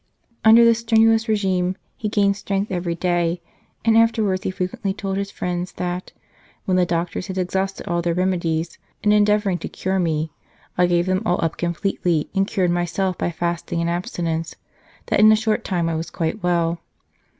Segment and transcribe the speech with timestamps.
[0.43, 3.39] Under this strenuous regime he gained strength every day,
[3.85, 6.11] and afterwards he frequently told his friends that,"
[6.65, 9.03] when the doctors had exhausted all their remedies 100 Death of St.
[9.03, 9.07] Pius V.
[9.07, 10.31] in endeavouring to cure me,
[10.75, 14.55] I gave them all up completely, and cured myself by fasting and ab stinence,
[15.05, 16.79] that in a short time I was quite well."